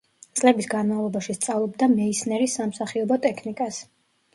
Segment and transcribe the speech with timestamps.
[0.39, 3.85] წლების განმავლობაში სწავლობდა მეისნერის სამსახიობო ტექნიკას.